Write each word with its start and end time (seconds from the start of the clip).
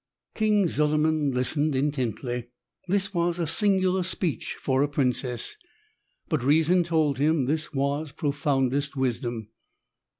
King 0.33 0.67
Zuliman 0.67 1.31
listened 1.31 1.75
intently. 1.75 2.47
This 2.87 3.13
was 3.13 3.37
a 3.37 3.45
singular 3.45 4.01
speech 4.01 4.57
for 4.59 4.81
a 4.81 4.87
princess, 4.87 5.57
but 6.27 6.41
reason 6.43 6.83
told 6.83 7.19
him 7.19 7.45
this 7.45 7.71
was 7.71 8.11
profoundest 8.11 8.95
wisdom. 8.95 9.49